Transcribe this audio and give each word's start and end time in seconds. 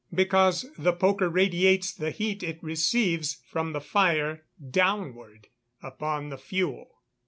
_Because 0.15 0.65
the 0.79 0.93
poker 0.93 1.29
radiates 1.29 1.93
the 1.93 2.09
heat 2.09 2.41
it 2.41 2.57
receives 2.63 3.35
from 3.45 3.71
the 3.71 3.79
fire 3.81 4.45
downward 4.71 5.49
upon 5.83 6.29
the 6.29 6.39
fuel. 6.39 6.89